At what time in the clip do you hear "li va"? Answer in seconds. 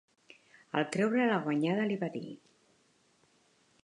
1.91-2.09